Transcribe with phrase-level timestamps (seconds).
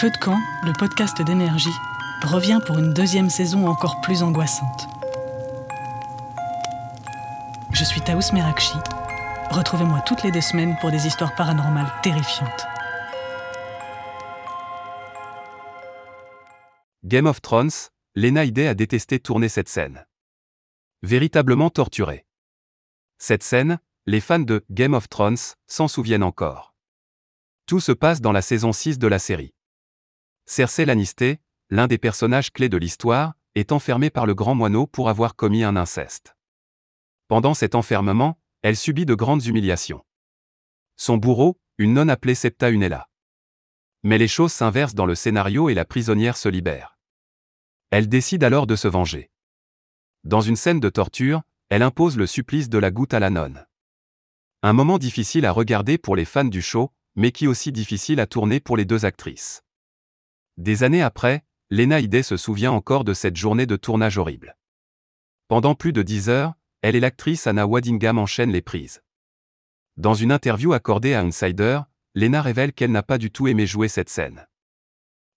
[0.00, 1.76] Feu de camp, le podcast d'énergie,
[2.22, 4.88] revient pour une deuxième saison encore plus angoissante.
[7.70, 8.78] Je suis Taous Merakchi.
[9.50, 12.64] Retrouvez-moi toutes les deux semaines pour des histoires paranormales terrifiantes.
[17.04, 20.06] Game of Thrones, Lena Headey a détesté tourner cette scène.
[21.02, 22.24] Véritablement torturée.
[23.18, 25.36] Cette scène, les fans de Game of Thrones
[25.66, 26.74] s'en souviennent encore.
[27.66, 29.52] Tout se passe dans la saison 6 de la série.
[30.52, 35.08] Cersei Lannister, l'un des personnages clés de l'histoire, est enfermé par le grand moineau pour
[35.08, 36.34] avoir commis un inceste.
[37.28, 40.04] Pendant cet enfermement, elle subit de grandes humiliations.
[40.96, 43.08] Son bourreau, une nonne appelée Septa Unella.
[44.02, 46.98] Mais les choses s'inversent dans le scénario et la prisonnière se libère.
[47.90, 49.30] Elle décide alors de se venger.
[50.24, 53.68] Dans une scène de torture, elle impose le supplice de la goutte à la nonne.
[54.64, 58.26] Un moment difficile à regarder pour les fans du show, mais qui aussi difficile à
[58.26, 59.62] tourner pour les deux actrices.
[60.56, 64.56] Des années après, Lena Headey se souvient encore de cette journée de tournage horrible.
[65.48, 69.02] Pendant plus de dix heures, elle et l'actrice Anna Waddingham enchaînent les prises.
[69.96, 71.80] Dans une interview accordée à Insider,
[72.14, 74.46] Lena révèle qu'elle n'a pas du tout aimé jouer cette scène.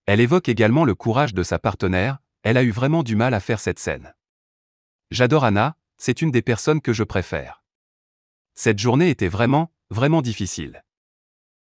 [0.06, 3.40] Elle évoque également le courage de sa partenaire, elle a eu vraiment du mal à
[3.40, 4.14] faire cette scène.
[5.12, 7.64] J'adore Anna, c'est une des personnes que je préfère.
[8.56, 10.84] Cette journée était vraiment, vraiment difficile.